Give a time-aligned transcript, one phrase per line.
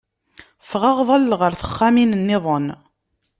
[0.67, 2.67] Ffɣeɣ ḍalleɣ ɣer texxamin nniḍen.